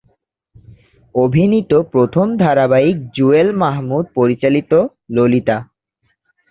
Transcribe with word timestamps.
অভিনীত 1.15 1.71
প্রথম 1.93 2.27
ধারাবাহিক 2.37 2.97
জুয়েল 3.15 3.49
মাহমুদ 3.61 4.05
পরিচালিত 4.15 4.71
"ললিতা"। 5.11 5.57